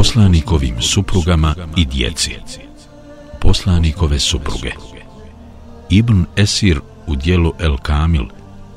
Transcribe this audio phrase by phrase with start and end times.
[0.00, 2.30] Poslanikovim suprugama i djeci
[3.40, 4.70] Poslanikove supruge
[5.90, 8.24] Ibn Esir u dijelu El Kamil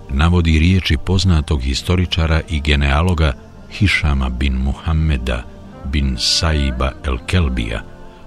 [0.10, 3.34] navodi riječi poznatog historičara i genealoga
[3.72, 5.44] Hišama bin Muhammeda
[5.86, 7.82] bin Saiba El Kelbija,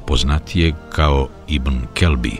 [0.06, 2.36] poznatije kao Ibn Kelbi,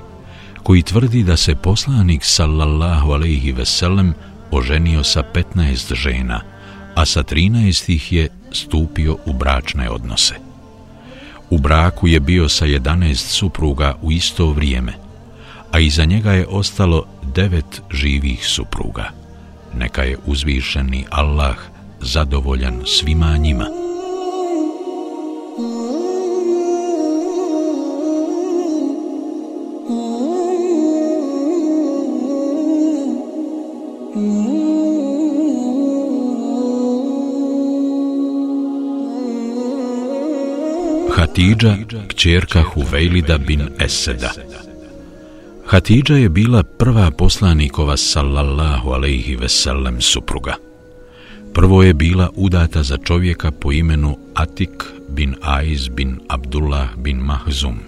[0.63, 4.15] koji tvrdi da se poslanik sallallahu alaihi veselem
[4.51, 5.23] oženio sa
[5.55, 6.41] 15 žena,
[6.95, 10.46] a sa 13 ih je stupio u bračne odnose.
[11.51, 14.93] U braku je bio sa 11 supruga u isto vrijeme,
[15.73, 19.11] a iza njega je ostalo devet živih supruga.
[19.75, 21.57] Neka je uzvišeni Allah
[22.01, 23.69] zadovoljan svima njima.
[34.17, 34.46] Mm-hmm.
[41.37, 41.77] Hatidža,
[42.09, 44.33] kćerka Huvejlida bin Eseda.
[45.67, 50.55] Hatidža je bila prva poslanikova sallallahu alaihi veselem supruga.
[51.55, 57.79] Prvo je bila udata za čovjeka po imenu Atik bin Aiz bin Abdullah bin Mahzum.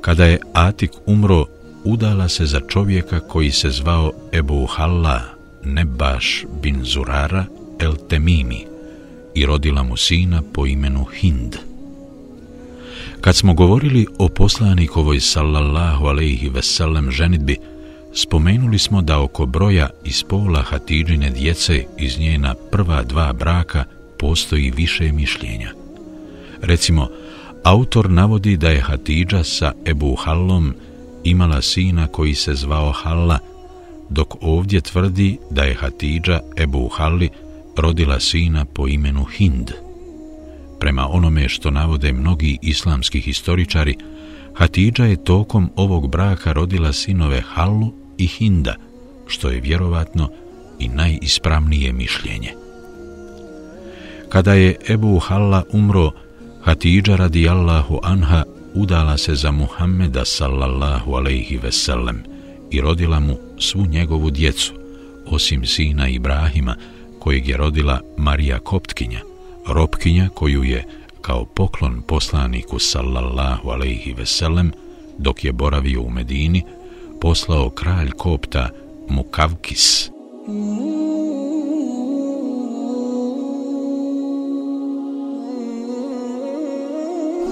[0.00, 1.46] Kada je Atik umro,
[1.84, 5.20] udala se za čovjeka koji se zvao Ebu Halla
[5.64, 7.44] Nebaš bin Zurara
[7.78, 8.66] el Temimi
[9.34, 11.73] i rodila mu sina po imenu Hind.
[13.24, 17.56] Kad smo govorili o poslanikovoj sallallahu alaihi veselem ženitbi,
[18.14, 23.84] spomenuli smo da oko broja iz pola Hatidžine djece iz njena prva dva braka
[24.18, 25.70] postoji više mišljenja.
[26.60, 27.08] Recimo,
[27.62, 30.74] autor navodi da je Hatidža sa Ebu Hallom
[31.24, 33.38] imala sina koji se zvao Halla,
[34.10, 37.28] dok ovdje tvrdi da je Hatidža Ebu Halli
[37.76, 39.83] rodila sina po imenu Hind.
[40.84, 43.96] Prema onome što navode mnogi islamski historičari,
[44.54, 48.74] Hatidža je tokom ovog braka rodila sinove Hallu i Hinda,
[49.26, 50.30] što je vjerovatno
[50.78, 52.52] i najispravnije mišljenje.
[54.28, 56.10] Kada je Ebu Halla umro,
[56.62, 58.42] Hatidža radijallahu anha
[58.74, 62.22] udala se za Muhammeda sallallahu alaihi sellem
[62.70, 64.72] i rodila mu svu njegovu djecu,
[65.26, 66.76] osim sina Ibrahima,
[67.18, 69.20] kojeg je rodila Marija Koptkinja,
[69.66, 70.84] ropkinja koju je
[71.20, 74.72] kao poklon poslaniku sallallahu alaihi sellem,
[75.18, 76.64] dok je boravio u Medini,
[77.20, 78.68] poslao kralj Kopta
[79.08, 80.10] Mukavkis.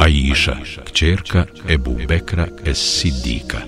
[0.01, 3.59] Aisha, kćerka Ebu Bekra es Sidika.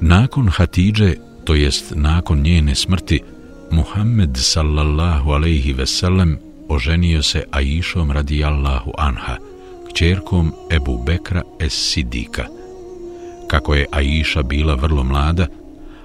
[0.00, 1.14] Nakon Hatidže,
[1.44, 3.20] to jest nakon njene smrti,
[3.70, 6.38] Muhammed sallallahu alaihi sellem
[6.70, 9.36] oženio se Aishom radijallahu anha,
[9.88, 12.46] kćerkom Ebu Bekra es Sidika–
[13.50, 15.46] Kako je Aisha bila vrlo mlada,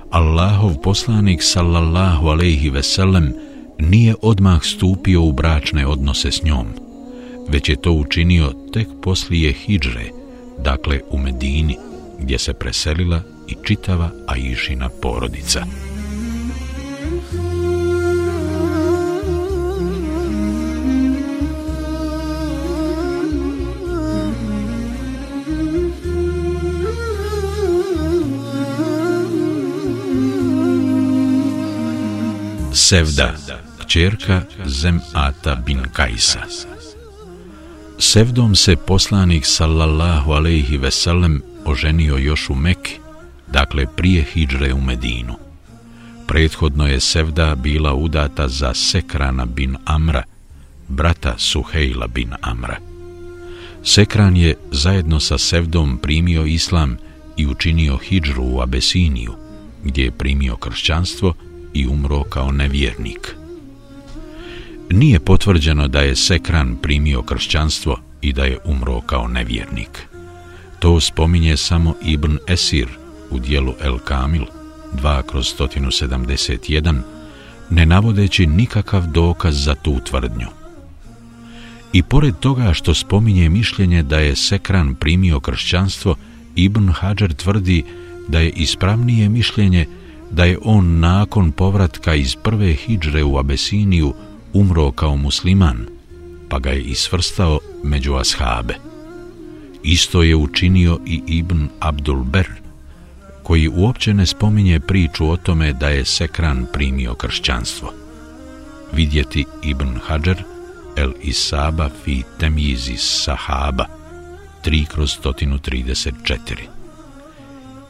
[0.10, 3.34] Allahov poslanik sallallahu alejhi ve sellem
[3.80, 6.68] nije odmah stupio u bračne odnose s njom,
[7.50, 10.10] već je to učinio tek poslije hidžre,
[10.64, 11.78] dakle u Medini,
[12.20, 15.66] gdje se preselila i čitava Aishina porodica.
[32.86, 33.34] Sevda,
[33.88, 36.40] čerka Zemata bin Kajsa.
[37.98, 42.92] Sevdom se poslanik sallallahu alejhi ve sellem oženio još u Mekke,
[43.48, 45.36] dakle prije hidžre u Medinu.
[46.28, 50.24] Prethodno je Sevda bila udata za Sekrana bin Amra,
[50.88, 52.78] brata Suhejla bin Amra.
[53.84, 56.98] Sekran je zajedno sa Sevdom primio islam
[57.38, 59.34] i učinio hidžru u Abesiniju,
[59.84, 61.34] gdje je primio kršćanstvo
[61.76, 63.36] i umro kao nevjernik.
[64.90, 70.08] Nije potvrđeno da je Sekran primio kršćanstvo i da je umro kao nevjernik.
[70.80, 72.88] To spominje samo Ibn Esir
[73.32, 74.46] u dijelu El Kamil
[74.94, 77.00] 2 kroz 171,
[77.70, 80.48] ne navodeći nikakav dokaz za tu tvrdnju.
[81.94, 86.16] I pored toga što spominje mišljenje da je Sekran primio kršćanstvo,
[86.56, 87.84] Ibn Hajar tvrdi
[88.28, 89.88] da je ispravnije mišljenje
[90.36, 94.14] da je on nakon povratka iz prve hijdžre u Abesiniju
[94.54, 95.86] umro kao musliman,
[96.50, 98.76] pa ga je isvrstao među ashabe.
[99.84, 102.48] Isto je učinio i Ibn Abdul Ber,
[103.44, 107.94] koji uopće ne spominje priču o tome da je Sekran primio kršćanstvo.
[108.94, 110.44] Vidjeti Ibn Hajar
[110.96, 113.86] El Isaba fi Temizi Sahaba
[114.66, 116.12] 3 kroz 134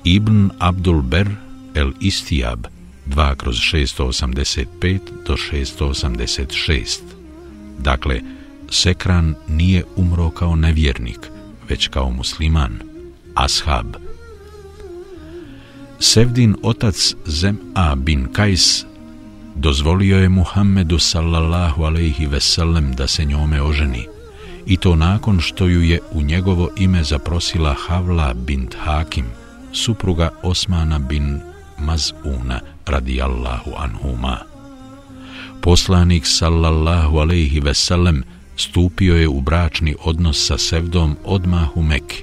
[0.04, 1.30] Ibn Abdul Ber
[1.76, 2.68] El Istijab
[3.06, 7.00] 2 kroz 685 do 686
[7.80, 8.22] Dakle,
[8.70, 11.20] Sekran nije umro kao nevjernik,
[11.70, 12.80] već kao musliman,
[13.34, 13.96] ashab.
[16.00, 18.86] Sevdin otac Zem-a bin Kajs
[19.56, 24.08] dozvolio je Muhammedu sallallahu alaihi veselem da se njome oženi
[24.66, 29.26] i to nakon što ju je u njegovo ime zaprosila Havla bint Hakim,
[29.74, 31.42] supruga Osmana bin
[31.80, 34.38] Mazuna radijallahu anhuma.
[35.62, 38.24] Poslanik sallallahu alaihi veselem
[38.58, 42.16] stupio je u bračni odnos sa Sevdom odmah u Mekke,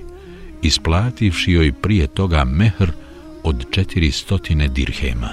[0.62, 2.93] isplativši joj prije toga mehr
[3.44, 5.28] od četiri stotine dirhema.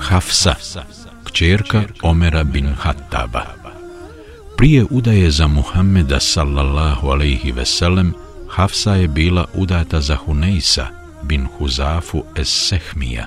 [0.00, 0.54] Hafsa,
[1.24, 3.67] kćerka Omera bin Hattaba.
[4.58, 8.12] Prije udaje za Muhammeda sallallahu alaihi veselem,
[8.48, 10.86] Hafsa je bila udata za Hunejsa
[11.22, 13.26] bin Huzafu es Sehmija.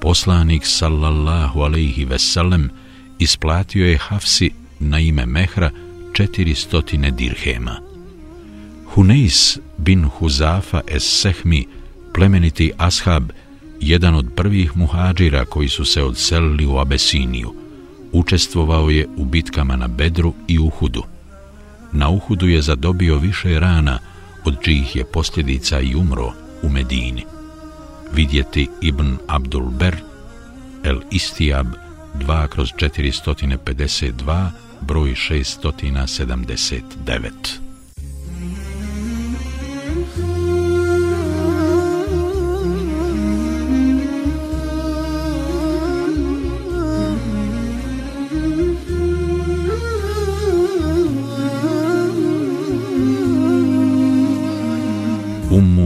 [0.00, 2.70] Poslanik sallallahu alaihi veselem
[3.18, 4.50] isplatio je Hafsi
[4.80, 5.70] na ime Mehra
[6.12, 7.76] četiri stotine dirhema.
[8.94, 11.66] Hunejs bin Huzafa es Sehmi,
[12.14, 13.30] plemeniti ashab,
[13.80, 17.61] jedan od prvih muhađira koji su se odselili u Abesiniju,
[18.12, 21.02] učestvovao je u bitkama na Bedru i Uhudu.
[21.92, 23.98] Na Uhudu je zadobio više rana,
[24.44, 26.32] od čijih je posljedica i umro
[26.62, 27.24] u Medini.
[28.12, 29.96] Vidjeti Ibn Abdul Ber,
[30.84, 31.66] El Istijab,
[32.14, 34.50] 2 kroz 452,
[34.80, 37.61] broj 679.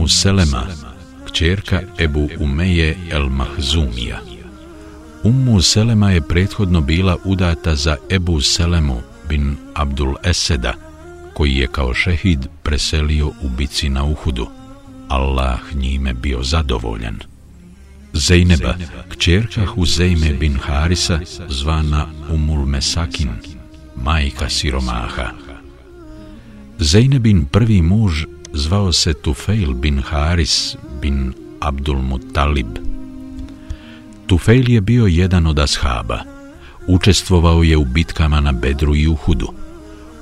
[0.07, 0.67] Ummu Selema,
[1.25, 4.19] kćerka Ebu Umeje el Mahzumija.
[5.23, 10.73] Ummu Selema je prethodno bila udata za Ebu Selemu bin Abdul Eseda,
[11.33, 14.47] koji je kao šehid preselio u bici na Uhudu.
[15.07, 17.19] Allah njime bio zadovoljan.
[18.13, 18.75] Zejneba,
[19.09, 21.19] kćerka Huzejme bin Harisa,
[21.49, 23.29] zvana Umul Mesakin,
[23.95, 25.31] majka siromaha.
[26.79, 28.23] Zejnebin prvi muž
[28.53, 32.67] zvao se Tufail bin Haris bin Abdul Muttalib.
[34.27, 36.19] Tufail je bio jedan od ashaba.
[36.87, 39.47] Učestvovao je u bitkama na Bedru i Uhudu.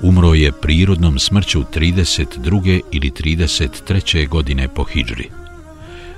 [0.01, 2.81] Umro je prirodnom smrću 32.
[2.91, 4.27] ili 33.
[4.29, 5.29] godine po Hidžri.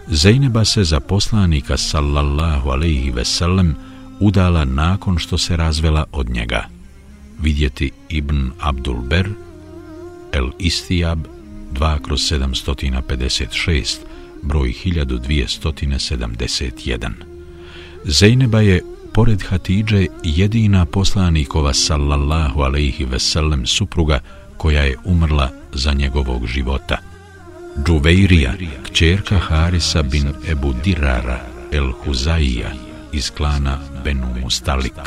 [0.08, 3.76] Zejneba se za poslanika sallallahu alaihi sellem
[4.20, 6.68] udala nakon što se razvela od njega.
[7.42, 9.30] Vidjeti Ibn Abdul Ber,
[10.32, 11.20] El Istijab,
[11.72, 13.98] 2 kroz 756,
[14.42, 17.12] broj 1271.
[18.04, 18.82] Zejneba je,
[19.14, 24.20] pored Hatidže, jedina poslanikova sallallahu alaihi veselem supruga
[24.58, 26.98] koja je umrla za njegovog života.
[27.86, 28.54] Džuveirija,
[28.84, 31.40] kćerka Harisa bin Ebu Dirara
[31.72, 32.72] el Huzaija
[33.14, 35.00] iz klana Benu Mustalik.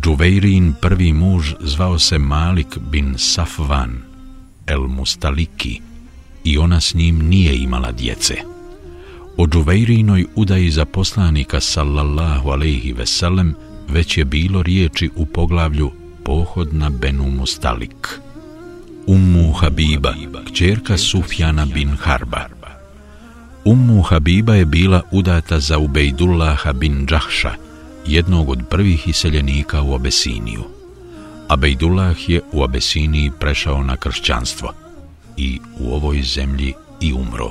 [0.00, 4.09] Džuveirin prvi muž zvao se Malik bin Safvan,
[4.70, 5.80] El Mustaliki
[6.44, 8.34] i ona s njim nije imala djece.
[9.36, 13.54] O Džuvejrinoj udaji za poslanika sallallahu alaihi veselem
[13.88, 15.90] već je bilo riječi u poglavlju
[16.24, 18.20] Pohod na Benu Mustalik.
[19.06, 20.14] Ummu Habiba,
[20.46, 22.48] kćerka Sufjana bin Harba.
[23.64, 27.54] Ummu Habiba je bila udata za Ubejdullaha bin Džahša,
[28.06, 30.79] jednog od prvih iseljenika u Abesiniju.
[31.50, 34.72] Abejdullah je u Abesiniji prešao na kršćanstvo
[35.36, 37.50] i u ovoj zemlji i umro.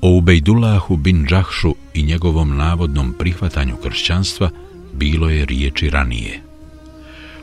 [0.00, 4.50] O Ubejdullahu bin Džahšu i njegovom navodnom prihvatanju kršćanstva
[4.92, 6.42] bilo je riječi ranije.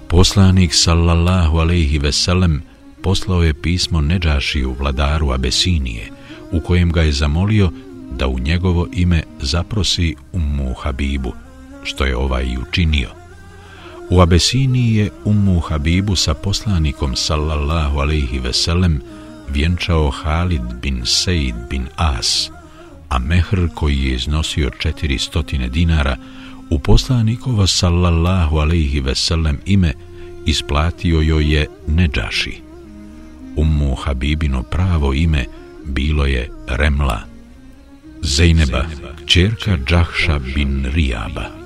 [0.08, 2.62] Poslanik sallallahu alaihi veselem
[3.02, 6.12] poslao je pismo Neđašiju vladaru Abesinije
[6.52, 7.72] u kojem ga je zamolio
[8.12, 11.34] da u njegovo ime zaprosi Ummu Habibu,
[11.84, 13.25] što je ovaj i učinio.
[14.10, 19.02] U Abesiniji je Ummu Habibu sa poslanikom sallallahu alaihi veselem
[19.50, 22.50] vjenčao Halid bin Sejd bin As,
[23.10, 26.18] a mehr koji je iznosio 400 dinara
[26.70, 29.94] u poslanikovo sallallahu alaihi veselem ime
[30.46, 32.62] isplatio joj je Neđaši.
[33.56, 35.46] Ummu Habibino pravo ime
[35.86, 37.20] bilo je Remla,
[38.22, 38.86] Zejneba,
[39.26, 41.65] čerka Džahša bin Rijaba.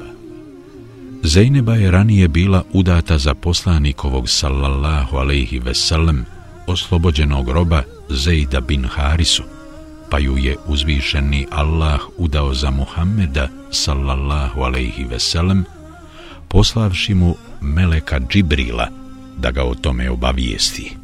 [1.23, 6.25] Zejneba je ranije bila udata za poslanikovog sallallahu alaihi veselem
[6.67, 9.43] oslobođenog roba Zejda bin Harisu,
[10.09, 15.65] pa ju je uzvišeni Allah udao za Muhammeda sallallahu alaihi veselem,
[16.47, 18.87] poslavši mu Meleka Džibrila
[19.37, 20.95] da ga o tome obavijesti.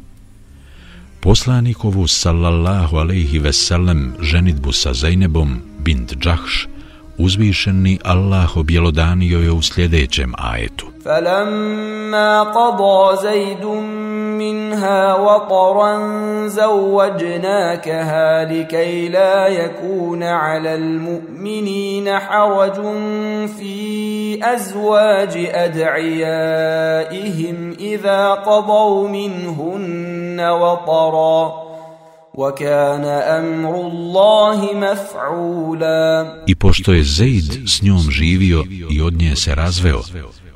[1.20, 6.66] Poslanikovu sallallahu alaihi veselem ženitbu sa Zejnebom bint Džahš
[7.18, 10.86] uzvišeni Allah objelodanio je u sljedećem ajetu.
[11.04, 13.64] فَلَمَّا قَضَى زَيْدٌ
[14.42, 15.98] مِّنْهَا وَطَرًا
[16.48, 22.74] زَوَّجْنَاكَهَا لِكَيْ لَا يَكُونَ عَلَى الْمُؤْمِنِينَ حَرَجٌ
[23.58, 26.76] فِي أَزْوَاجِ أَدْعِيَائِهِمْ
[27.80, 31.65] إِذَا قَضَوْا مِنْهُنَّ وَطَرًا
[32.35, 39.55] وَكَانَ أَمْرُ اللَّهِ مَفْعُولًا I pošto je Zaid s njom živio i od nje se
[39.55, 40.01] razveo,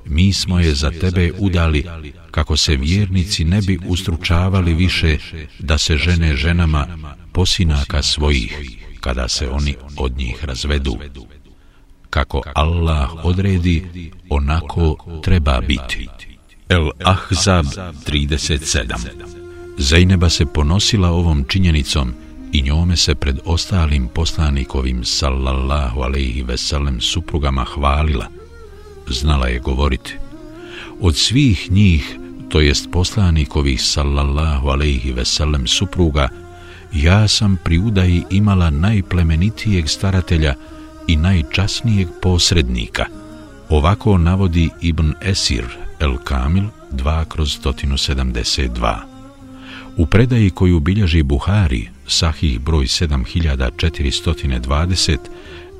[0.05, 1.85] mi smo je za tebe udali
[2.31, 5.17] kako se vjernici ne bi ustručavali više
[5.59, 6.87] da se žene ženama
[7.33, 8.59] posinaka svojih
[8.99, 10.97] kada se oni od njih razvedu.
[12.09, 16.09] Kako Allah odredi, onako treba biti.
[16.69, 19.38] El Ahzab 37
[19.80, 22.14] Zajneba se ponosila ovom činjenicom
[22.52, 28.26] i njome se pred ostalim poslanikovim sallallahu alaihi veselem suprugama hvalila.
[29.08, 30.14] Znala je govoriti.
[31.00, 32.18] Od svih njih,
[32.48, 36.28] to jest poslanikovih sallallahu alaihi veselem supruga,
[36.92, 40.54] ja sam pri udaji imala najplemenitijeg staratelja
[41.06, 43.04] i najčasnijeg posrednika.
[43.68, 45.64] Ovako navodi Ibn Esir
[46.00, 49.09] El Kamil 2 kroz 172.
[50.00, 55.16] U predaji koju bilježi Buhari, sahih broj 7420,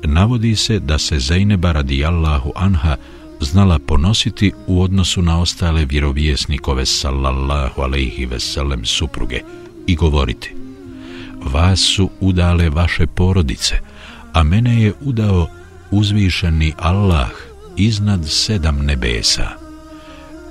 [0.03, 2.95] navodi se da se Zajneba radijallahu anha
[3.39, 9.41] znala ponositi u odnosu na ostale vjerovjesnikove sallallahu alaihi veselem supruge
[9.87, 10.53] i govoriti
[11.43, 13.75] Vas su udale vaše porodice,
[14.33, 15.47] a mene je udao
[15.91, 17.29] uzvišeni Allah
[17.77, 19.49] iznad sedam nebesa.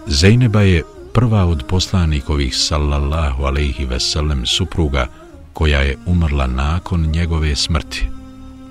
[0.07, 0.83] Zejneba je
[1.15, 5.07] prva od poslanikovih sallallahu alaihi veselem supruga
[5.53, 8.09] koja je umrla nakon njegove smrti,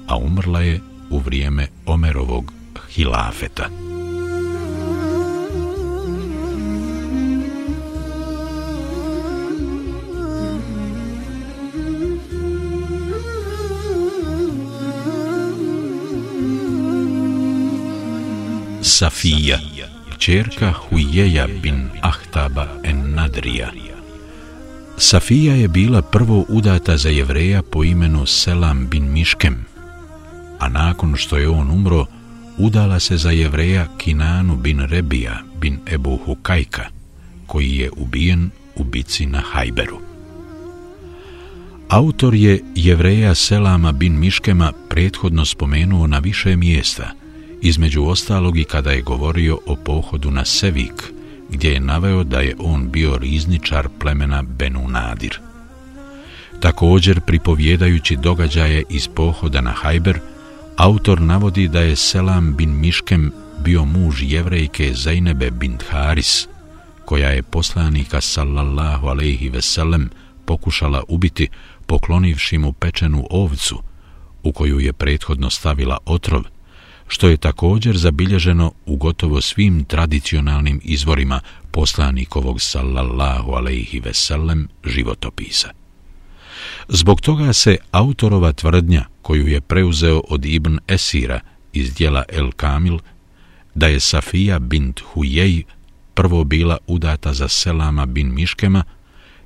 [0.07, 0.79] a umrla je
[1.09, 2.53] u vrijeme Omerovog
[2.89, 3.69] hilafeta.
[18.81, 19.59] Safija
[20.19, 23.71] kćerka Hujeja bin Ahtaba en Nadrija.
[24.97, 29.65] Safija je bila prvo udata za jevreja po imenu Selam bin Miškem,
[30.59, 32.05] a nakon što je on umro,
[32.57, 36.85] udala se za jevreja Kinanu bin Rebija bin Ebu Hukajka,
[37.47, 39.99] koji je ubijen u bici na Hajberu.
[41.89, 47.11] Autor je jevreja Selama bin Miškema prethodno spomenuo na više mjesta–
[47.61, 51.03] između ostalog i kada je govorio o pohodu na Sevik,
[51.49, 55.39] gdje je naveo da je on bio rizničar plemena Benu Nadir.
[56.59, 60.19] Također, pripovjedajući događaje iz pohoda na Hajber,
[60.77, 63.31] autor navodi da je Selam bin Miškem
[63.63, 66.47] bio muž jevrejke Zajnebe bin Haris,
[67.05, 70.09] koja je poslanika sallallahu alaihi veselem
[70.45, 71.47] pokušala ubiti
[71.85, 73.81] poklonivši mu pečenu ovcu,
[74.43, 76.43] u koju je prethodno stavila otrov,
[77.11, 85.69] što je također zabilježeno u gotovo svim tradicionalnim izvorima poslanikovog sallallahu alaihi veselem životopisa.
[86.87, 91.39] Zbog toga se autorova tvrdnja koju je preuzeo od Ibn Esira
[91.73, 92.99] iz dijela El Kamil,
[93.75, 95.63] da je Safija bint Hujej
[96.13, 98.83] prvo bila udata za Selama bin Miškema,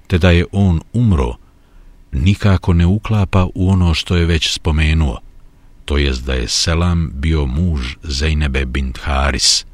[0.08, 1.36] te da je on umro,
[2.12, 5.20] nikako ne uklapa u ono što je već spomenuo–
[5.86, 9.66] to jest da je Selam bio muž Zejnebe bint Haris,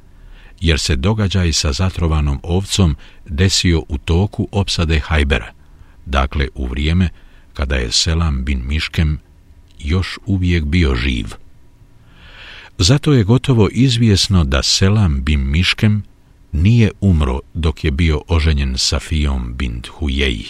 [0.62, 5.54] jer se događaj sa zatrovanom ovcom desio u toku opsade Hajbera,
[6.06, 7.10] dakle u vrijeme
[7.54, 9.20] kada je Selam bin Miškem
[9.80, 11.26] još uvijek bio živ.
[12.78, 16.04] Zato je gotovo izvjesno da Selam bin Miškem
[16.52, 20.46] nije umro dok je bio oženjen Safijom bint Hujeji,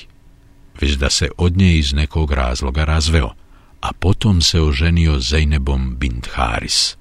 [0.82, 3.34] već da se od nje iz nekog razloga razveo,
[3.82, 6.98] a potom se oženio Zajnebom bint Haris.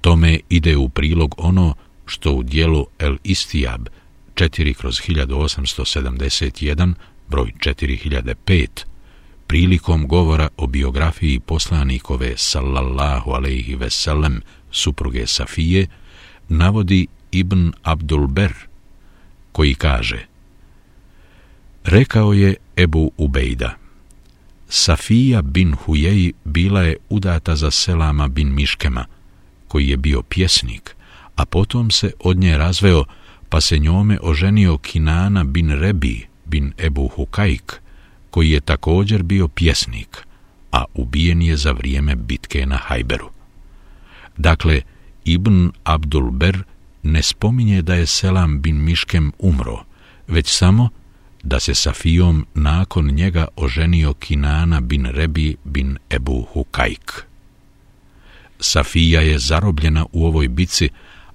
[0.00, 1.74] Tome ide u prilog ono
[2.06, 3.88] što u dijelu El Istijab
[4.34, 6.94] 4 kroz 1871,
[7.28, 8.66] broj 4005,
[9.46, 14.40] prilikom govora o biografiji poslanikove sallallahu alaihi veselem
[14.70, 15.86] supruge Safije,
[16.48, 18.52] navodi Ibn Abdul Ber,
[19.52, 20.26] koji kaže
[21.84, 23.87] Rekao je Ebu Ubejda
[24.68, 29.04] Safija bin Hujej bila je udata za Selama bin Miškema,
[29.68, 30.96] koji je bio pjesnik,
[31.36, 33.04] a potom se od nje razveo,
[33.48, 37.80] pa se njome oženio Kinana bin Rebi bin Ebu Hukajk,
[38.30, 40.26] koji je također bio pjesnik,
[40.72, 43.30] a ubijen je za vrijeme bitke na Hajberu.
[44.36, 44.82] Dakle,
[45.24, 46.62] Ibn Abdul Ber
[47.02, 49.84] ne spominje da je Selam bin Miškem umro,
[50.26, 50.88] već samo
[51.48, 57.12] da se Safijom nakon njega oženio Kinana bin Rebi bin Ebu Hukajk.
[58.60, 60.88] Safija je zarobljena u ovoj bici,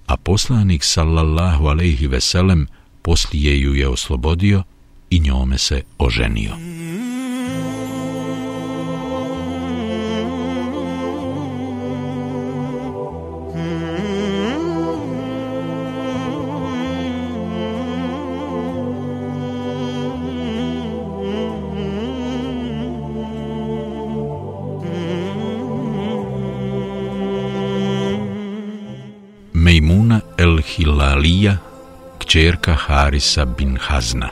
[0.07, 2.67] a poslanik sallallahu alejhi ve sellem
[3.01, 4.63] poslije ju je oslobodio
[5.09, 6.55] i njome se oženio.
[30.75, 31.57] Hilalija,
[32.17, 34.29] kćerka Harisa bin Hazna.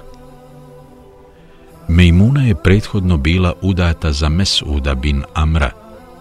[1.88, 5.72] Mejmuna je prethodno bila udata za Mesuda bin Amra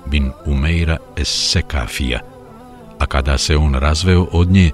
[0.07, 2.21] bin Umeira es Sekafija,
[2.99, 4.71] a kada se on razveo od nje,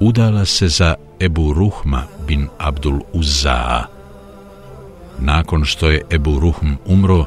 [0.00, 3.84] udala se za Ebu Ruhma bin Abdul Uzzaa.
[5.18, 7.26] Nakon što je Ebu Ruhm umro,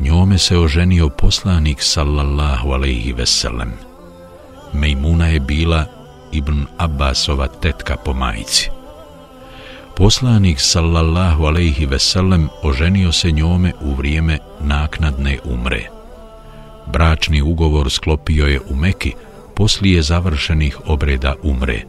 [0.00, 3.72] njome se oženio poslanik sallallahu alaihi veselem.
[4.72, 5.99] Mejmuna je bila
[6.32, 8.70] ibn Abbasova tetka po majici.
[9.96, 15.88] Poslanik sallallahu alejhi ve sellem oženio se njome u vrijeme naknadne umre.
[16.86, 19.14] Bračni ugovor sklopio je u Meki
[19.54, 21.82] poslije završenih obreda umre,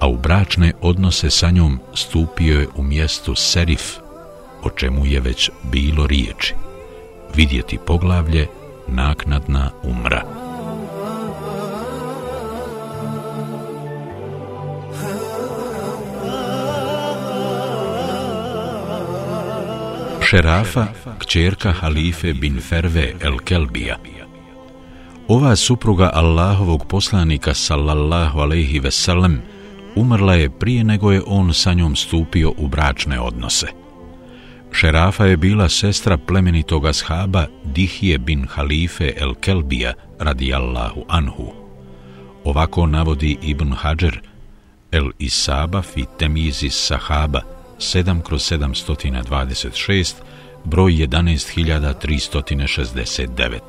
[0.00, 3.82] a u bračne odnose sa njom stupio je u mjestu Serif,
[4.62, 6.54] o čemu je već bilo riječi.
[7.34, 8.46] Vidjeti poglavlje
[8.88, 10.43] naknadna umra.
[20.34, 20.86] Šerafa,
[21.18, 23.96] kćerka halife bin Ferve el Kelbija.
[25.28, 29.42] Ova supruga Allahovog poslanika sallallahu alaihi sellem
[29.96, 33.66] umrla je prije nego je on sa njom stupio u bračne odnose.
[34.72, 41.52] Šerafa je bila sestra plemenitoga shaba Dihije bin Halife el Kelbija radijallahu anhu.
[42.44, 44.20] Ovako navodi Ibn Hajar
[44.92, 47.53] el Isaba fi temizi sahaba
[47.84, 50.14] 7 kroz 726,
[50.64, 53.60] broj 11369.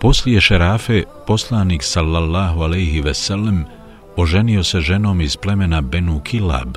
[0.00, 3.64] Poslije šerafe, poslanik sallallahu alaihi veselem
[4.16, 6.76] oženio se ženom iz plemena Benu Kilab,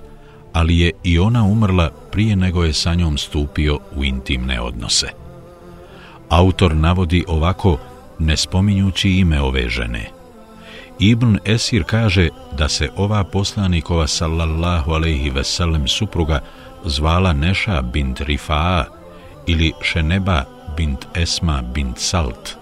[0.53, 5.07] ali je i ona umrla prije nego je sa njom stupio u intimne odnose.
[6.29, 7.77] Autor navodi ovako,
[8.19, 10.09] ne spominjući ime ove žene–
[11.01, 16.39] Ibn Esir kaže da se ova poslanikova sallallahu alaihi veselem supruga
[16.85, 18.85] zvala Neša bint Rifaa
[19.47, 20.43] ili Šeneba
[20.77, 22.55] bint Esma bint Salt.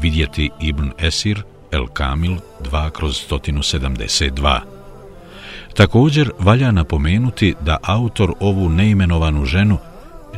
[0.00, 2.36] Vidjeti Ibn Esir, El Kamil
[2.70, 4.60] 2 kroz 172.
[5.74, 9.78] Također valja napomenuti da autor ovu neimenovanu ženu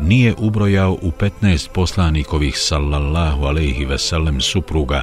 [0.00, 1.10] nije ubrojao u
[1.42, 5.02] 15 poslanikovih sallallahu alaihi veselem supruga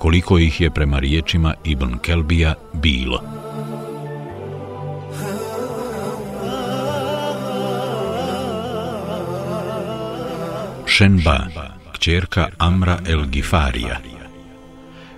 [0.00, 3.20] koliko ih je prema riječima Ibn Kelbija bilo.
[10.86, 11.38] Šenba,
[11.92, 13.98] kćerka Amra el Gifarija.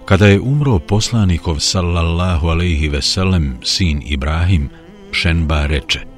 [0.04, 4.68] Kada je umro poslanikov sallallahu alaihi veselem sin Ibrahim,
[5.12, 6.12] Šenba reče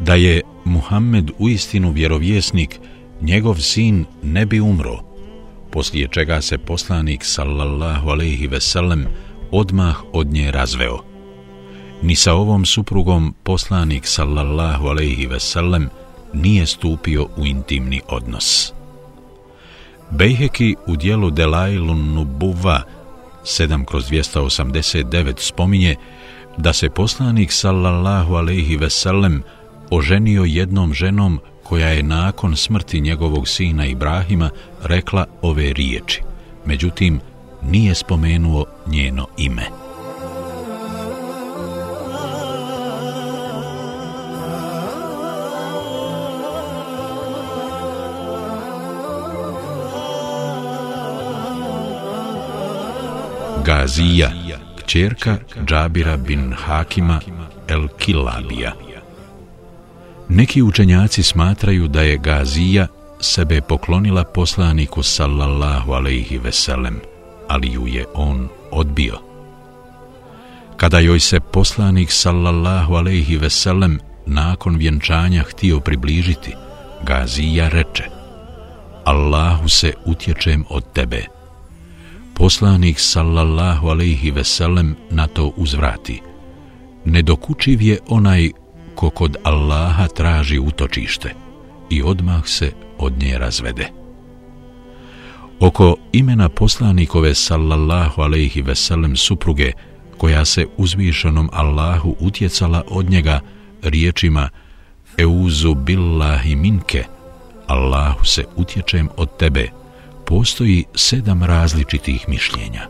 [0.00, 2.78] da je Muhammed uistinu vjerovjesnik,
[3.20, 5.05] njegov sin ne bi umro,
[5.76, 9.06] poslije čega se poslanik sallallahu alaihi sellem
[9.50, 10.98] odmah od nje razveo.
[12.02, 15.88] Ni sa ovom suprugom poslanik sallallahu alaihi sellem
[16.32, 18.72] nije stupio u intimni odnos.
[20.10, 22.82] Bejheki u dijelu Delailun Nubuva
[23.44, 25.96] 7 kroz 289 spominje
[26.56, 29.42] da se poslanik sallallahu alaihi sellem
[29.90, 34.50] oženio jednom ženom koja je nakon smrti njegovog sina Ibrahima
[34.82, 36.22] rekla ove riječi.
[36.64, 37.20] Međutim,
[37.62, 39.62] nije spomenuo njeno ime.
[53.64, 54.30] Gazija,
[54.78, 57.20] kćerka Džabira bin Hakima
[57.68, 58.85] El Kilabija.
[60.28, 62.86] Neki učenjaci smatraju da je Gazija
[63.20, 67.00] sebe poklonila poslaniku sallallahu alaihi veselem,
[67.48, 69.18] ali ju je on odbio.
[70.76, 76.54] Kada joj se poslanik sallallahu alaihi veselem nakon vjenčanja htio približiti,
[77.02, 78.16] Gazija reče
[79.04, 81.24] Allahu se utječem od tebe.
[82.34, 86.22] Poslanik sallallahu alaihi veselem na to uzvrati.
[87.04, 88.50] Nedokučiv je onaj
[88.96, 91.34] ko kod Allaha traži utočište
[91.90, 93.88] i odmah se od nje razvede.
[95.60, 99.72] Oko imena poslanikove sallallahu alaihi veselem supruge,
[100.16, 103.40] koja se uzvišenom Allahu utjecala od njega
[103.82, 104.48] riječima
[105.18, 107.04] Euzu billahi minke,
[107.66, 109.68] Allahu se utječem od tebe,
[110.26, 112.88] postoji sedam različitih mišljenja.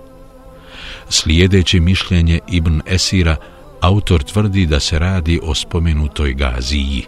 [1.09, 3.37] Slijedeći mišljenje Ibn Esira,
[3.81, 7.05] autor tvrdi da se radi o spomenutoj Gaziji.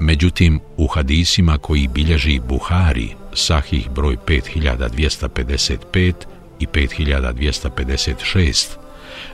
[0.00, 6.12] Međutim, u hadisima koji bilježi Buhari, sahih broj 5255
[6.58, 8.66] i 5256,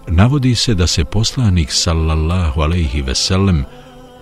[0.09, 3.64] navodi se da se poslanik sallallahu alejhi ve sellem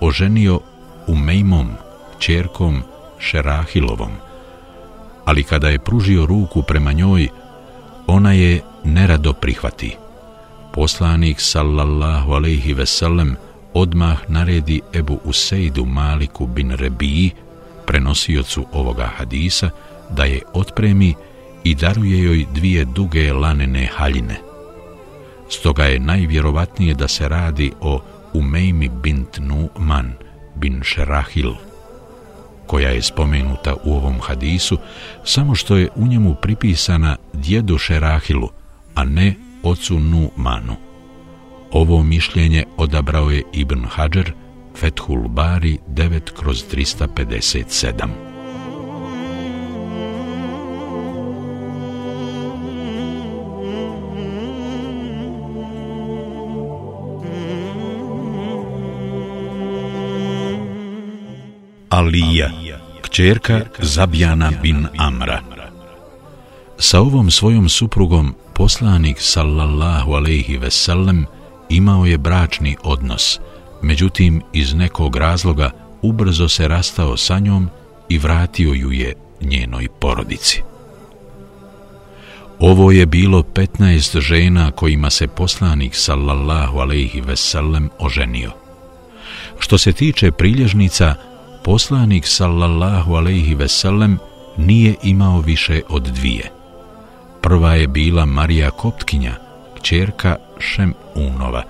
[0.01, 0.61] oženio
[1.07, 1.68] u Mejmom,
[2.18, 2.83] čerkom
[3.18, 4.12] Šerahilovom,
[5.24, 7.29] ali kada je pružio ruku prema njoj,
[8.07, 9.96] ona je nerado prihvati.
[10.78, 13.36] Poslanik sallallahu alejhi ve sellem
[13.74, 17.32] odmah naredi Ebu Useidu Maliku bin Rebiji,
[17.86, 19.70] prenosiocu ovoga hadisa,
[20.10, 21.14] da je otpremi
[21.64, 24.38] i daruje joj dvije duge lanene haljine.
[25.50, 28.00] Stoga je najvjerovatnije da se radi o
[28.32, 30.12] Umejmi bint Nu'man
[30.54, 31.52] bin Šerahil,
[32.66, 34.78] koja je spomenuta u ovom hadisu,
[35.24, 38.48] samo što je u njemu pripisana djedu Šerahilu,
[38.94, 40.76] a ne ocu Nu'manu.
[41.72, 44.32] Ovo mišljenje odabrao je Ibn Hajar,
[44.76, 48.28] Fethul Bari 9 kroz 357.
[61.88, 62.50] Alija,
[63.02, 65.57] kćerka Zabjana bin Amra.
[66.80, 71.26] Sa ovom svojom suprugom poslanik sallallahu alejhi ve sellem
[71.68, 73.40] imao je bračni odnos,
[73.82, 75.70] međutim iz nekog razloga
[76.02, 77.68] ubrzo se rastao sa njom
[78.08, 80.62] i vratio ju je njenoj porodici.
[82.58, 88.52] Ovo je bilo 15 žena kojima se poslanik sallallahu alejhi ve sellem oženio.
[89.58, 91.14] Što se tiče prilježnica,
[91.64, 94.18] poslanik sallallahu alejhi ve sellem
[94.56, 96.57] nije imao više od dvije.
[97.40, 99.35] Prva je bila Marija Koptkinja,
[99.77, 101.62] kćerka Šem Unova,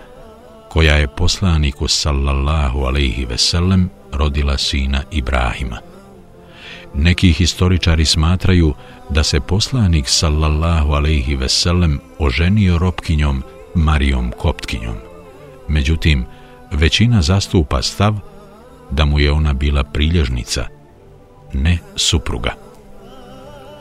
[0.68, 5.78] koja je poslaniku sallallahu alejhi ve sellem rodila sina Ibrahima.
[6.94, 8.74] Neki historičari smatraju
[9.10, 13.42] da se poslanik sallallahu alejhi ve sellem oženio ropkinjom
[13.74, 14.96] Marijom Koptkinjom.
[15.68, 16.24] Međutim,
[16.70, 18.14] većina zastupa stav
[18.90, 20.66] da mu je ona bila prilježnica,
[21.52, 22.67] ne supruga.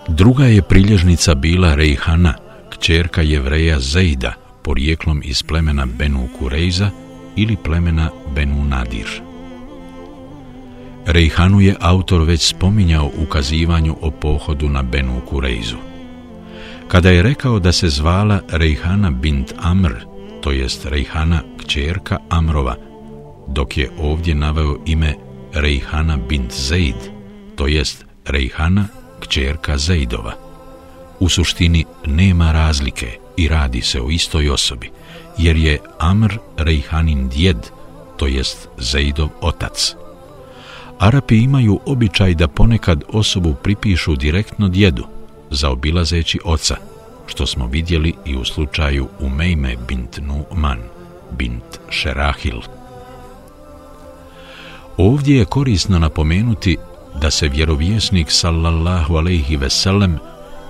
[0.07, 2.33] Druga je prilježnica bila Rejhana,
[2.69, 6.89] kćerka jevreja Zejda, porijeklom iz plemena Benu Kurejza
[7.35, 9.21] ili plemena Benu Nadir.
[11.05, 15.77] Rejhanu je autor već spominjao ukazivanju o pohodu na Benu Kurejzu.
[16.87, 19.93] Kada je rekao da se zvala Rejhana bint Amr,
[20.41, 22.75] to jest Rejhana kćerka Amrova,
[23.47, 25.13] dok je ovdje naveo ime
[25.53, 26.95] Rejhana bint Zeid,
[27.55, 30.33] to jest Rejhana kćerka Zeidova.
[31.19, 34.91] U suštini nema razlike i radi se o istoj osobi,
[35.37, 37.57] jer je Amr Rejhanin djed,
[38.17, 39.95] to jest Zeidov otac.
[40.99, 45.03] Arapi imaju običaj da ponekad osobu pripišu direktno djedu,
[45.49, 46.75] zaobilazeći oca,
[47.27, 50.79] što smo vidjeli i u slučaju Umejme bint Nu'man,
[51.31, 52.61] bint Šerahil.
[54.97, 56.77] Ovdje je korisno napomenuti
[57.21, 60.19] da se vjerovjesnik sallallahu alejhi ve sellem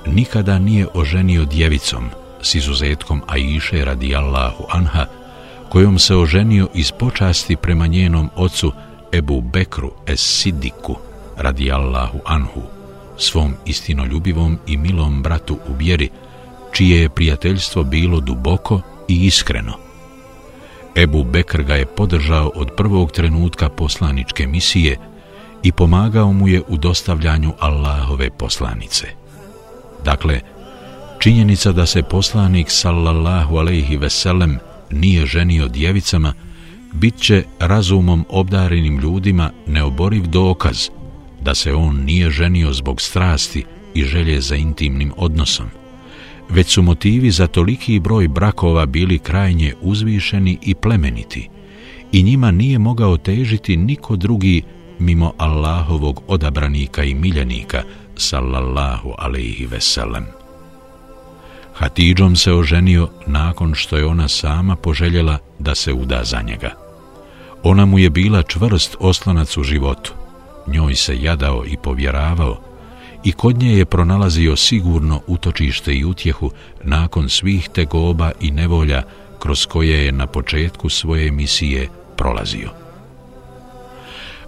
[0.06, 2.10] nikada nije oženio djevicom
[2.42, 5.06] s izuzetkom Aiše radijallahu anha
[5.70, 8.72] kojom se oženio iz počasti prema njenom ocu
[9.12, 10.96] Ebu Bekru es Sidiku
[11.38, 12.62] radijallahu anhu
[13.18, 16.10] svom istinoljubivom i milom bratu u vjeri
[16.72, 19.74] čije je prijateljstvo bilo duboko i iskreno.
[20.96, 24.98] Ebu Bekr ga je podržao od prvog trenutka poslaničke misije
[25.68, 29.08] i pomagao mu je u dostavljanju Allahove poslanice.
[30.06, 30.40] Dakle,
[31.20, 34.60] Činjenica da se poslanik sallallahu alejhi ve sellem
[34.92, 36.34] nije ženio djevicama
[36.94, 40.90] bit će razumom obdarenim ljudima neoboriv dokaz
[41.42, 45.66] da se on nije ženio zbog strasti i želje za intimnim odnosom,
[46.50, 51.50] već su motivi za toliki broj brakova bili krajnje uzvišeni i plemeniti
[52.12, 54.64] i njima nije mogao težiti niko drugi
[55.00, 57.84] mimo Allahovog odabranika i miljenika,
[58.16, 60.26] sallallahu alaihi veselem.
[61.74, 66.72] Hatidžom se oženio nakon što je ona sama poželjela da se uda za njega.
[67.64, 70.14] Ona mu je bila čvrst oslonac u životu,
[70.68, 72.58] njoj se jadao i povjeravao
[73.24, 76.52] i kod nje je pronalazio sigurno utočište i utjehu
[76.84, 79.04] nakon svih tegoba i nevolja
[79.40, 82.87] kroz koje je na početku svoje misije prolazio.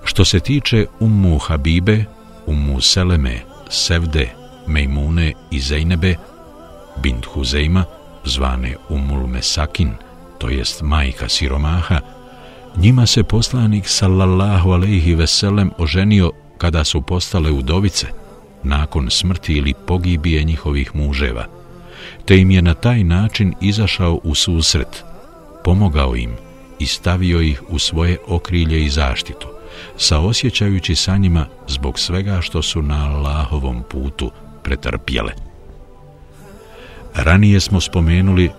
[0.04, 2.06] Što se tiče Ummu Habibe,
[2.46, 4.30] Ummu Seleme, Sevde,
[4.68, 6.16] Mejmune i Zejnebe,
[7.04, 7.84] bint Huzeima,
[8.26, 9.92] zvane Ummul Mesakin,
[10.38, 12.00] to jest majka siromaha,
[12.78, 18.08] njima se poslanik sallallahu alaihi veselem oženio kada su postale udovice,
[18.64, 21.46] nakon smrti ili pogibije njihovih muževa,
[22.26, 25.04] te im je na taj način izašao u susret,
[25.64, 26.32] pomogao im
[26.80, 29.48] i stavio ih u svoje okrilje i zaštitu,
[29.98, 34.32] saosjećajući sa njima zbog svega što su na Allahovom putu
[34.64, 35.34] pretrpjele.
[37.16, 38.50] Ranije smo spomenuli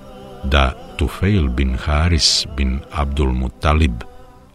[0.44, 3.94] da Tufail bin Haris bin Abdul Muttalib,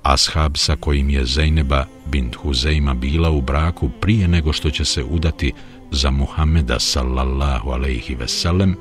[0.03, 5.03] ashab sa kojim je Zejneba bin Huzeima bila u braku prije nego što će se
[5.03, 5.53] udati
[5.91, 8.75] za Muhameda sallallahu alaihi veselem,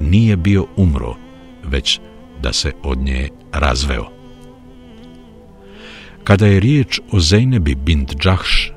[0.00, 1.14] nije bio umro,
[1.64, 2.00] već
[2.42, 4.23] da se od nje razveo.
[6.24, 8.72] Kada je riječ o Zejnebi bint Džahš,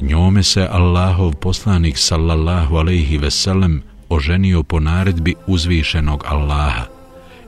[0.00, 6.84] njome se Allahov poslanik sallallahu alaihi veselem oženio po naredbi uzvišenog Allaha,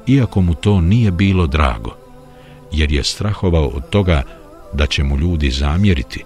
[0.07, 1.97] iako mu to nije bilo drago,
[2.73, 4.23] jer je strahovao od toga
[4.73, 6.25] da će mu ljudi zamjeriti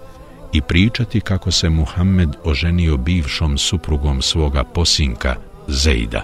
[0.53, 5.35] i pričati kako se Muhammed oženio bivšom suprugom svoga posinka
[5.67, 6.21] Zejda.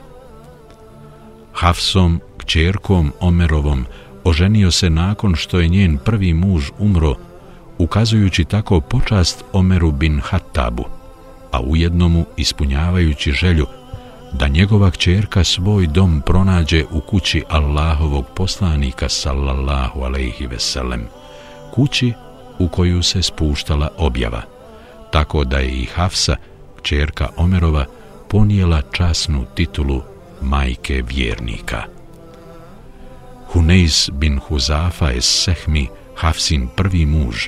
[1.53, 3.85] Hafsom, kćerkom Omerovom,
[4.25, 7.15] oženio se nakon što je njen prvi muž umro,
[7.77, 10.85] ukazujući tako počast Omeru bin Hattabu,
[11.51, 13.65] a ujedno mu ispunjavajući želju
[14.33, 21.07] da njegova kćerka svoj dom pronađe u kući Allahovog poslanika sallallahu alejhi ve sellem,
[21.73, 22.13] kući
[22.59, 24.41] u koju se spuštala objava,
[25.11, 26.35] tako da je i Hafsa,
[26.77, 27.85] kćerka Omerova,
[28.29, 30.01] ponijela časnu titulu
[30.41, 31.94] majke vjernika.
[33.55, 37.47] Huneis bin Huzafa es Sehmi, Hafsin prvi muž,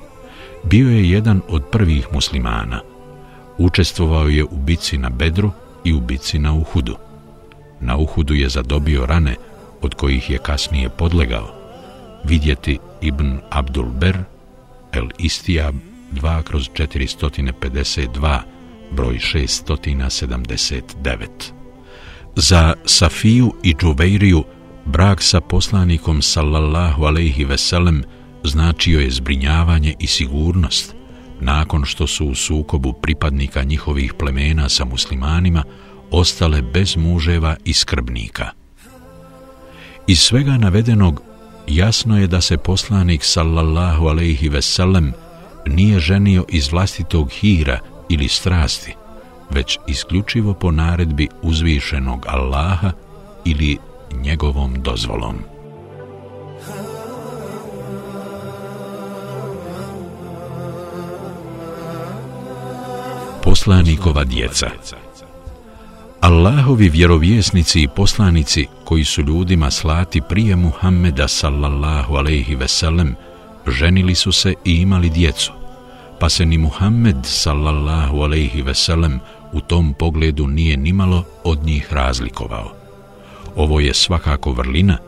[0.64, 2.82] bio je jedan od prvih muslimana.
[3.58, 5.52] Učestvovao je u bici na Bedru
[5.84, 6.96] i u bici na Uhudu.
[7.80, 9.36] Na Uhudu je zadobio rane
[9.82, 11.54] od kojih je kasnije podlegao.
[12.24, 14.18] Vidjeti Ibn Abdul Ber,
[14.92, 15.76] El Istijab
[16.14, 18.40] 2 kroz 452,
[18.92, 21.28] broj 679.
[22.36, 24.44] Za Safiju i Džuveiriju
[24.88, 28.04] brak sa poslanikom sallallahu alaihi veselem
[28.44, 30.96] značio je zbrinjavanje i sigurnost,
[31.42, 35.64] nakon što su u sukobu pripadnika njihovih plemena sa muslimanima
[36.12, 38.50] ostale bez muževa i skrbnika.
[40.08, 41.22] Iz svega navedenog
[41.68, 45.14] jasno je da se poslanik sallallahu alejhi ve sellem
[45.66, 48.96] nije ženio iz vlastitog hira ili strasti,
[49.50, 52.92] već isključivo po naredbi uzvišenog Allaha
[53.46, 53.78] ili
[54.24, 55.58] njegovom dozvolom.
[63.48, 64.70] poslanikova djeca.
[66.22, 73.16] Allahovi vjerovjesnici i poslanici koji su ljudima slati prije Muhammeda sallallahu alejhi ve sellem
[73.68, 75.52] ženili su se i imali djecu.
[76.20, 79.20] Pa se ni Muhammed sallallahu alejhi ve sellem
[79.54, 82.77] u tom pogledu nije nimalo od njih razlikovao
[83.57, 84.99] Ovo je svakako vrlina,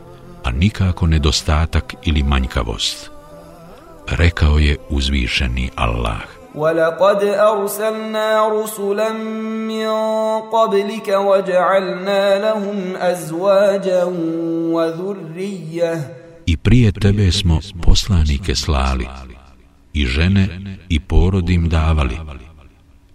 [0.45, 3.11] a nikako nedostatak ili manjkavost.
[4.09, 6.21] Rekao je uzvišeni Allah.
[6.55, 9.13] ولقد أرسلنا رسلا
[9.69, 9.89] من
[10.53, 14.05] قبلك وجعلنا لهم أزواجا
[14.75, 16.15] وذرية
[16.47, 19.07] I prije tebe smo poslanike slali,
[19.93, 22.19] i žene i porodim davali.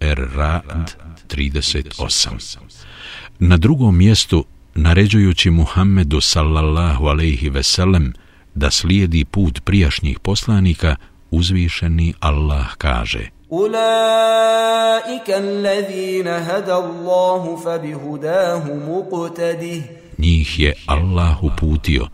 [0.00, 0.94] Er-Ra'd
[1.28, 2.58] 38
[3.38, 4.44] Na drugom mjestu,
[4.75, 8.13] naređujući Muhammedu sallallahu alaihi veselem
[8.55, 10.95] da slijedi put prijašnjih poslanika,
[11.31, 13.29] uzvišeni Allah kaže.
[13.49, 19.81] Ulaika allazina hada Allahu fa bihudahu muqtadih
[20.17, 22.07] Njih je Allah uputio,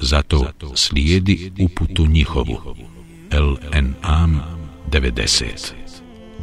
[0.00, 2.74] zato slijedi uputu njihovu.
[3.32, 4.40] LNAM
[4.90, 5.72] 90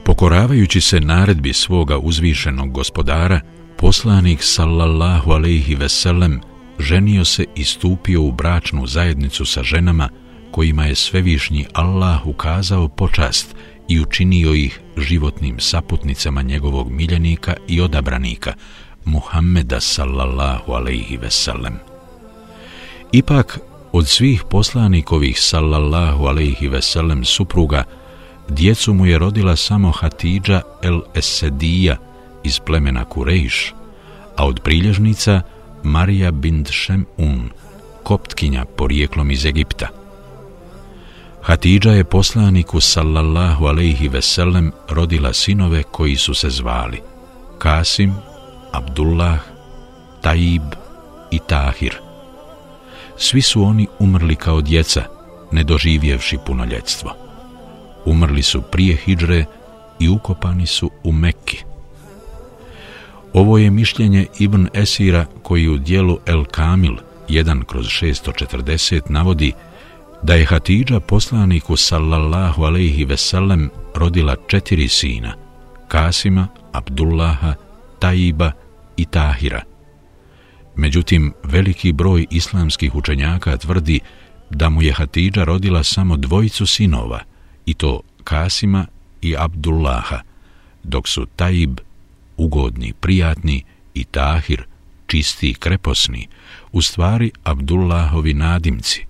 [0.05, 3.39] Pokoravajući se naredbi svoga uzvišenog gospodara,
[3.81, 6.41] poslanik sallallahu alaihi ve sellem
[6.79, 10.09] ženio se i stupio u bračnu zajednicu sa ženama
[10.51, 13.55] kojima je svevišnji Allah ukazao počast
[13.87, 18.53] i učinio ih životnim saputnicama njegovog miljenika i odabranika,
[19.05, 21.79] Muhammeda sallallahu alaihi sellem.
[23.11, 23.59] Ipak,
[23.91, 27.83] od svih poslanikovih sallallahu alaihi sellem supruga,
[28.49, 32.10] djecu mu je rodila samo Hatidža el Esedija
[32.43, 33.73] iz plemena Kurejš,
[34.37, 35.41] a od prilježnica
[35.83, 37.49] Marija bint Šemun,
[38.03, 39.87] koptkinja porijeklom iz Egipta–
[41.41, 47.01] Hatidža je poslaniku sallallahu alaihi veselem rodila sinove koji su se zvali
[47.57, 48.13] Kasim,
[48.71, 49.39] Abdullah,
[50.21, 50.61] Taib
[51.31, 51.95] i Tahir.
[53.17, 55.03] Svi su oni umrli kao djeca,
[55.51, 57.15] ne doživjevši punoljetstvo.
[58.05, 59.45] Umrli su prije Hidžre
[59.99, 61.63] i ukopani su u Mekki.
[63.33, 66.95] Ovo je mišljenje Ibn Esira koji u dijelu El Kamil
[67.29, 69.51] 1 kroz 640 navodi
[70.23, 75.33] da je Hatidža poslaniku sallallahu alaihi veselem rodila četiri sina,
[75.87, 77.53] Kasima, Abdullaha,
[77.99, 78.51] Taiba
[78.97, 79.61] i Tahira.
[80.75, 83.99] Međutim, veliki broj islamskih učenjaka tvrdi
[84.49, 87.19] da mu je Hatidža rodila samo dvojicu sinova,
[87.65, 88.85] i to Kasima
[89.21, 90.19] i Abdullaha,
[90.83, 91.79] dok su Taib
[92.43, 94.63] ugodni, prijatni i Tahir
[95.07, 96.27] čisti i kreposni,
[96.71, 99.05] u stvari Abdullahovi nadimci,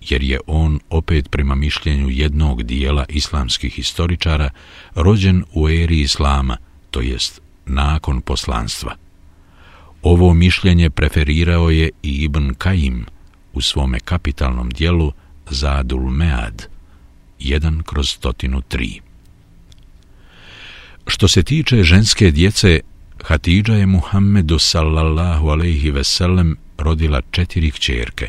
[0.00, 4.50] jer je on opet prema mišljenju jednog dijela islamskih historičara
[4.94, 6.56] rođen u eri islama,
[6.90, 8.96] to jest nakon poslanstva.
[10.02, 13.06] Ovo mišljenje preferirao je i Ibn Kajim
[13.52, 15.12] u svome kapitalnom dijelu
[15.50, 16.66] Zadul Mead,
[17.40, 19.00] 1 kroz stotinu tri.
[21.06, 22.80] Što se tiče ženske djece,
[23.24, 28.28] Hatidža je Muhammedu sallallahu alaihi veselem rodila četiri kćerke,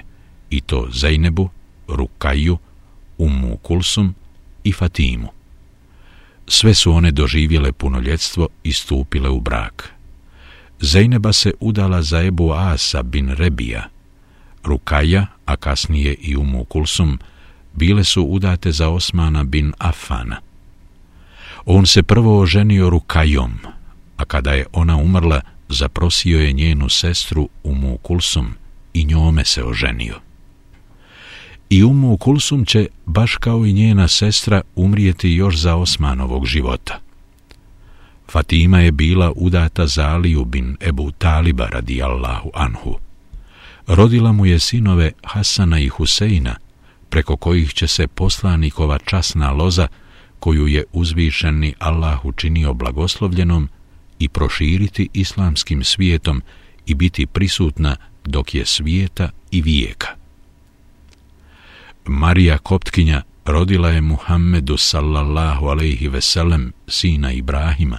[0.49, 1.49] i to Zajnebu,
[1.87, 2.57] Rukaju,
[3.17, 4.15] Umu Kulsum
[4.63, 5.27] i Fatimu.
[6.47, 9.89] Sve su one doživjele punoljetstvo i stupile u brak.
[10.79, 13.89] Zejneba se udala za Ebu Asa bin Rebija.
[14.63, 17.19] Rukaja, a kasnije i Umu Kulsum,
[17.73, 20.37] bile su udate za Osmana bin Afana.
[21.65, 23.53] On se prvo oženio Rukajom,
[24.17, 28.53] a kada je ona umrla, zaprosio je njenu sestru Umu Kulsum
[28.93, 30.19] i njome se oženio
[31.73, 36.99] i Umu Kulsum će, baš kao i njena sestra, umrijeti još za Osmanovog života.
[38.31, 42.97] Fatima je bila udata za Aliju bin Ebu Taliba radijallahu Anhu.
[43.87, 46.55] Rodila mu je sinove Hasana i Huseina,
[47.09, 49.87] preko kojih će se poslanikova časna loza,
[50.43, 53.69] koju je uzvišeni Allah učinio blagoslovljenom,
[54.19, 56.41] i proširiti islamskim svijetom
[56.85, 60.07] i biti prisutna dok je svijeta i vijeka.
[62.05, 67.97] Marija Koptkinja rodila je Muhammedu sallallahu alaihi veselem sina Ibrahima,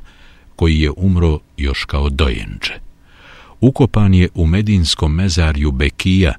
[0.57, 2.75] koji je umro još kao dojenče.
[3.61, 6.35] Ukopan je u medinskom mezarju Bekija,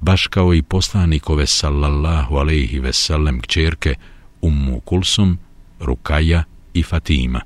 [0.00, 3.94] baš kao i poslanikove sallallahu alaihi veselem kćerke
[4.44, 5.38] Ummu Kulsum,
[5.80, 7.40] Rukaja i Fatima.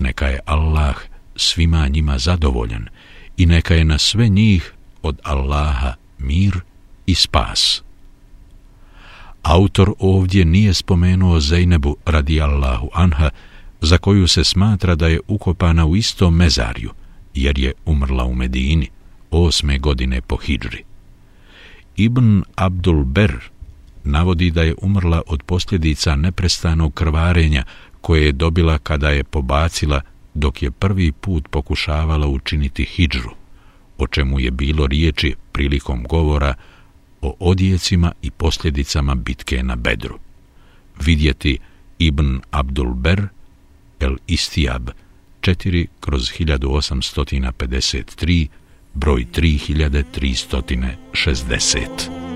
[0.00, 0.96] Neka je Allah
[1.36, 2.88] svima njima zadovoljan
[3.36, 6.60] i neka je na sve njih od Allaha mir
[7.06, 7.82] i spas.
[9.42, 13.30] Autor ovdje nije spomenuo Zejnebu radi Allahu Anha,
[13.80, 16.90] za koju se smatra da je ukopana u istom mezarju,
[17.34, 18.88] jer je umrla u Medini,
[19.30, 20.84] osme godine po Hidžri.
[21.96, 23.49] Ibn Abdul Ber
[24.04, 27.64] navodi da je umrla od posljedica neprestanog krvarenja
[28.00, 30.00] koje je dobila kada je pobacila
[30.34, 33.30] dok je prvi put pokušavala učiniti hidžru,
[33.98, 36.54] o čemu je bilo riječi prilikom govora
[37.22, 40.18] o odjecima i posljedicama bitke na Bedru.
[41.00, 41.58] Vidjeti
[41.98, 43.28] Ibn Abdul Ber,
[44.00, 44.90] El Istijab,
[45.40, 48.46] 4 kroz 1853,
[48.94, 52.29] broj 3360.